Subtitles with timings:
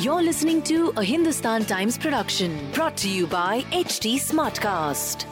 [0.00, 5.24] You're listening to a Hindustan Times production brought to you by HT Smartcast.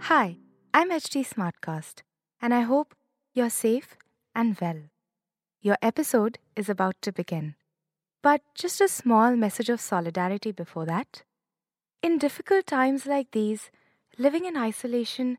[0.00, 0.38] Hi,
[0.72, 2.02] I'm HT Smartcast,
[2.40, 2.94] and I hope
[3.34, 3.96] you're safe
[4.34, 4.80] and well.
[5.60, 7.54] Your episode is about to begin.
[8.22, 11.22] But just a small message of solidarity before that.
[12.02, 13.70] In difficult times like these,
[14.18, 15.38] living in isolation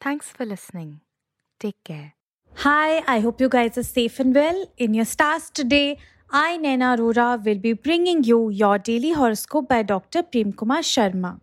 [0.00, 1.00] Thanks for listening.
[1.58, 2.14] Take care.
[2.56, 4.72] Hi, I hope you guys are safe and well.
[4.76, 5.98] In your stars today,
[6.30, 10.22] I, Naina Arora, will be bringing you your daily horoscope by Dr.
[10.22, 11.40] Prem Kumar Sharma.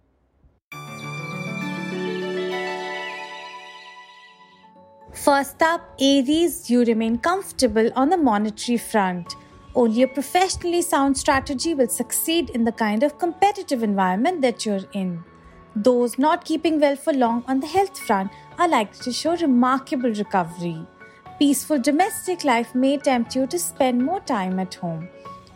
[5.13, 9.35] First up, Aries, you remain comfortable on the monetary front.
[9.73, 14.85] Only a professionally sound strategy will succeed in the kind of competitive environment that you're
[14.93, 15.23] in.
[15.75, 20.09] Those not keeping well for long on the health front are likely to show remarkable
[20.09, 20.85] recovery.
[21.37, 25.09] Peaceful domestic life may tempt you to spend more time at home.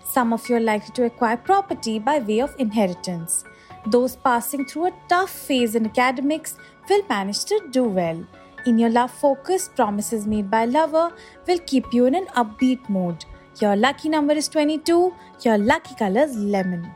[0.04, 3.46] Some of you are likely to acquire property by way of inheritance.
[3.86, 6.58] Those passing through a tough phase in academics
[6.90, 8.22] will manage to do well.
[8.66, 11.14] In your love focus, promises made by lover
[11.48, 13.24] will keep you in an upbeat mood.
[13.62, 15.14] Your lucky number is 22,
[15.44, 16.92] your lucky color is lemon.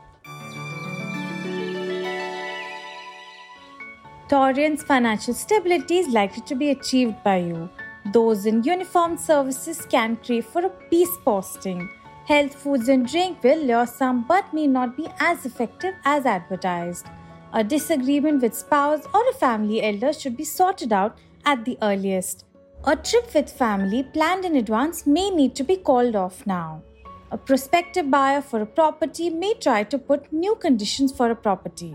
[4.33, 7.69] Taurian's financial stability is likely to be achieved by you.
[8.13, 11.87] Those in uniformed services can crave for a peace posting.
[12.25, 17.05] Health foods and drink will lure some but may not be as effective as advertised.
[17.53, 22.45] A disagreement with spouse or a family elder should be sorted out at the earliest.
[22.85, 26.81] A trip with family planned in advance may need to be called off now.
[27.29, 31.93] A prospective buyer for a property may try to put new conditions for a property.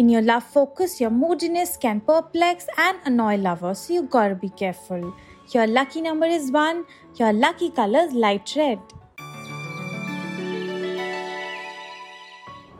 [0.00, 4.48] In your love focus, your moodiness can perplex and annoy lovers, so you gotta be
[4.48, 5.12] careful.
[5.52, 8.78] Your lucky number is 1, your lucky color is light red.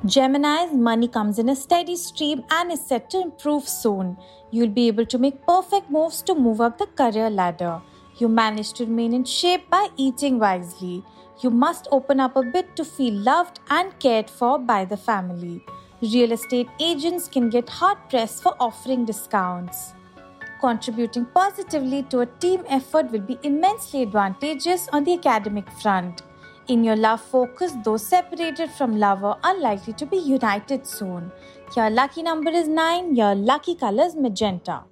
[0.06, 4.16] Gemini's money comes in a steady stream and is set to improve soon.
[4.50, 7.82] You'll be able to make perfect moves to move up the career ladder.
[8.16, 11.04] You manage to remain in shape by eating wisely.
[11.42, 15.62] You must open up a bit to feel loved and cared for by the family.
[16.02, 19.92] Real estate agents can get hard pressed for offering discounts.
[20.58, 26.22] Contributing positively to a team effort will be immensely advantageous on the academic front.
[26.68, 31.30] In your love focus, those separated from lover are likely to be united soon.
[31.76, 34.84] Your lucky number is 9, your lucky color is magenta.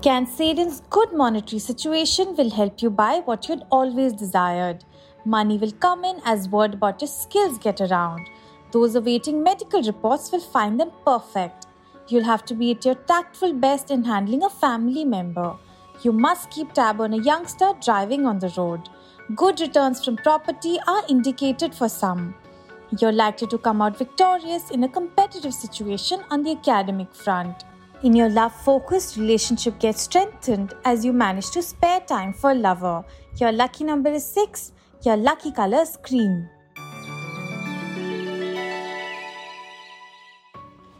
[0.00, 4.84] Cancerian's good monetary situation will help you buy what you'd always desired.
[5.28, 8.30] Money will come in as word about your skills get around.
[8.72, 11.66] Those awaiting medical reports will find them perfect.
[12.08, 15.54] You'll have to be at your tactful best in handling a family member.
[16.02, 18.88] You must keep tab on a youngster driving on the road.
[19.36, 22.34] Good returns from property are indicated for some.
[22.98, 27.64] You're likely to come out victorious in a competitive situation on the academic front.
[28.02, 32.54] In your love focused relationship gets strengthened as you manage to spare time for a
[32.54, 33.04] lover.
[33.36, 34.72] Your lucky number is 6,
[35.04, 36.48] your lucky color is cream.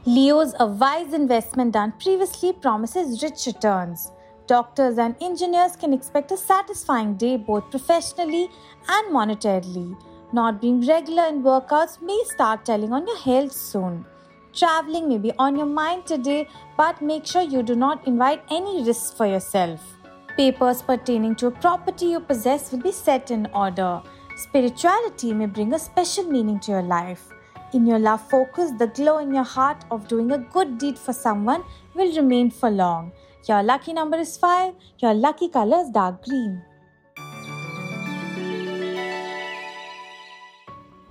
[0.06, 4.10] Leo's a wise investment done previously promises rich returns.
[4.46, 8.48] Doctors and engineers can expect a satisfying day both professionally
[8.88, 10.00] and monetarily.
[10.32, 14.06] Not being regular in workouts may start telling on your health soon.
[14.54, 18.82] Traveling may be on your mind today, but make sure you do not invite any
[18.84, 19.97] risks for yourself.
[20.38, 24.00] Papers pertaining to a property you possess will be set in order.
[24.36, 27.30] Spirituality may bring a special meaning to your life.
[27.72, 31.12] In your love focus, the glow in your heart of doing a good deed for
[31.12, 31.64] someone
[31.94, 33.10] will remain for long.
[33.48, 34.74] Your lucky number is 5.
[35.00, 36.62] Your lucky color is dark green.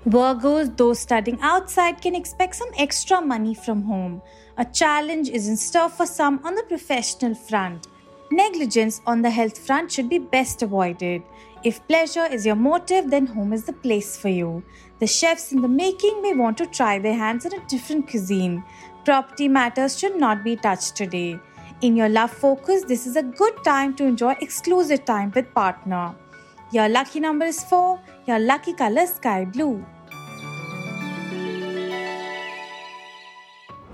[0.07, 4.21] Virgos, those studying outside, can expect some extra money from home.
[4.57, 7.88] A challenge is in store for some on the professional front.
[8.31, 11.24] Negligence on the health front should be best avoided.
[11.63, 14.63] If pleasure is your motive, then home is the place for you.
[15.00, 18.63] The chefs in the making may want to try their hands at a different cuisine.
[19.06, 21.39] Property matters should not be touched today.
[21.81, 26.13] In your love focus, this is a good time to enjoy exclusive time with partner.
[26.71, 28.00] Your lucky number is 4.
[28.27, 29.85] Your lucky color sky blue.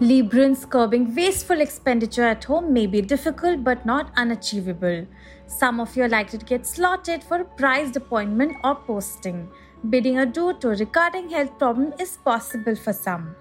[0.03, 5.07] Librans curbing wasteful expenditure at home may be difficult but not unachievable.
[5.47, 9.47] Some of you are likely to get slotted for a prized appointment or posting.
[9.89, 13.33] Bidding adieu to a recurring health problem is possible for some.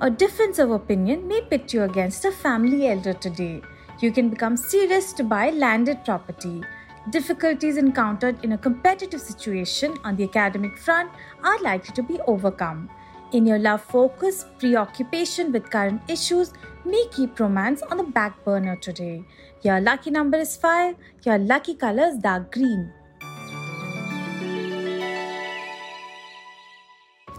[0.00, 3.60] A difference of opinion may pit you against a family elder today.
[4.00, 6.62] You can become serious to buy landed property.
[7.10, 11.10] Difficulties encountered in a competitive situation on the academic front
[11.44, 12.88] are likely to be overcome.
[13.32, 16.52] In your love focus, preoccupation with current issues
[16.84, 19.24] may keep romance on the back burner today.
[19.62, 20.94] Your lucky number is 5.
[21.24, 22.92] Your lucky color is dark green.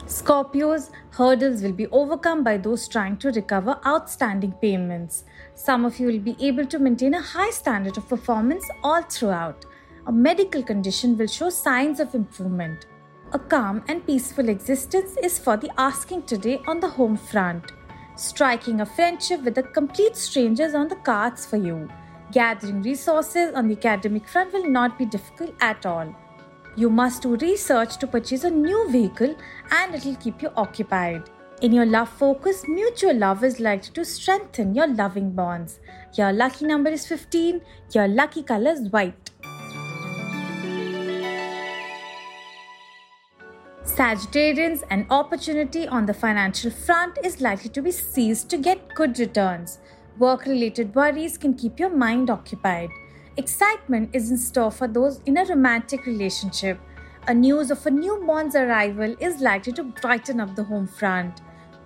[0.08, 5.24] Scorpios, hurdles will be overcome by those trying to recover outstanding payments.
[5.56, 9.66] Some of you will be able to maintain a high standard of performance all throughout.
[10.06, 12.88] A medical condition will show signs of improvement.
[13.34, 17.74] A calm and peaceful existence is for the asking today on the home front.
[18.16, 21.90] Striking a friendship with a complete stranger is on the cards for you.
[22.32, 26.16] Gathering resources on the academic front will not be difficult at all.
[26.78, 29.36] You must do research to purchase a new vehicle
[29.72, 31.30] and it will keep you occupied.
[31.62, 35.82] In your love focus, mutual love is likely to strengthen your loving bonds.
[36.14, 37.60] Your lucky number is 15,
[37.94, 39.27] your lucky color is white.
[43.98, 49.18] Sagittarians, an opportunity on the financial front is likely to be seized to get good
[49.18, 49.80] returns.
[50.20, 52.92] Work related worries can keep your mind occupied.
[53.38, 56.80] Excitement is in store for those in a romantic relationship.
[57.28, 61.42] A news of a newborn's arrival is likely to brighten up the home front.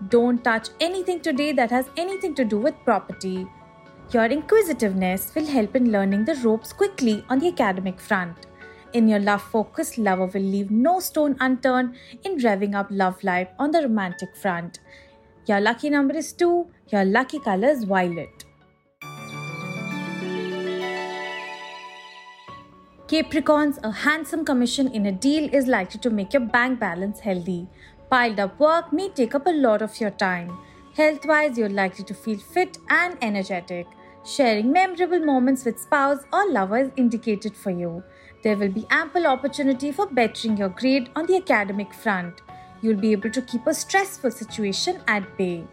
[0.09, 3.47] Don't touch anything today that has anything to do with property.
[4.11, 8.47] Your inquisitiveness will help in learning the ropes quickly on the academic front.
[8.93, 11.95] In your love focus, lover will leave no stone unturned
[12.25, 14.79] in revving up love life on the romantic front.
[15.47, 18.43] Your lucky number is 2, your lucky color is violet.
[23.07, 27.67] Capricorns, a handsome commission in a deal is likely to make your bank balance healthy.
[28.09, 30.57] Piled up work may take up a lot of your time.
[30.95, 33.87] Health wise, you're likely to feel fit and energetic.
[34.25, 38.03] Sharing memorable moments with spouse or lover is indicated for you.
[38.43, 42.41] There will be ample opportunity for bettering your grade on the academic front.
[42.81, 45.63] You'll be able to keep a stressful situation at bay.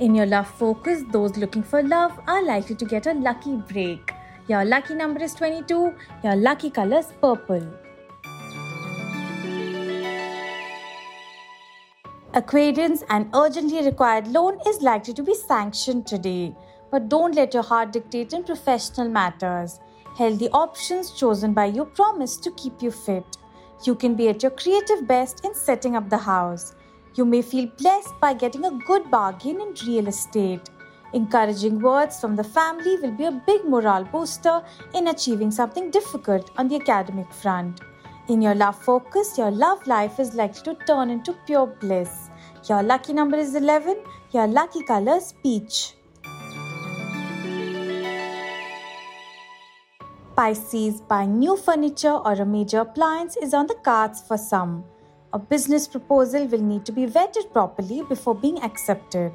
[0.00, 4.12] In your love focus, those looking for love are likely to get a lucky break.
[4.48, 5.94] Your lucky number is 22,
[6.24, 7.64] your lucky color is purple.
[12.34, 16.56] Aquarians, an urgently required loan is likely to be sanctioned today.
[16.90, 19.78] But don't let your heart dictate in professional matters.
[20.16, 23.38] Healthy options chosen by you promise to keep you fit.
[23.84, 26.74] You can be at your creative best in setting up the house.
[27.14, 30.68] You may feel blessed by getting a good bargain in real estate.
[31.14, 34.62] Encouraging words from the family will be a big morale booster
[34.94, 37.80] in achieving something difficult on the academic front.
[38.28, 42.30] In your love focus, your love life is likely to turn into pure bliss.
[42.68, 43.96] Your lucky number is 11,
[44.32, 45.94] your lucky color is peach.
[50.34, 54.82] Pisces, buying new furniture or a major appliance is on the cards for some.
[55.34, 59.32] A business proposal will need to be vetted properly before being accepted.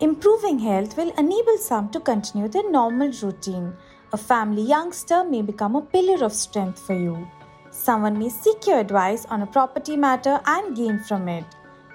[0.00, 3.72] Improving health will enable some to continue their normal routine.
[4.12, 7.26] A family youngster may become a pillar of strength for you.
[7.70, 11.44] Someone may seek your advice on a property matter and gain from it.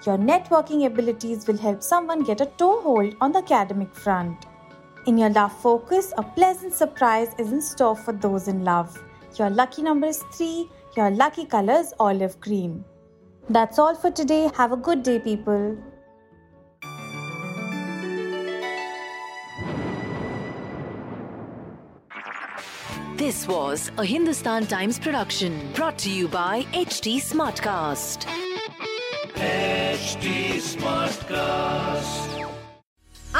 [0.04, 4.46] Your networking abilities will help someone get a toehold on the academic front.
[5.04, 9.02] In your love focus, a pleasant surprise is in store for those in love.
[9.36, 12.84] Your lucky number is 3, your lucky color is olive green.
[13.48, 14.48] That's all for today.
[14.56, 15.76] Have a good day, people.
[23.16, 28.26] This was a Hindustan Times production brought to you by HT Smartcast.
[29.34, 32.41] HT HD Smartcast.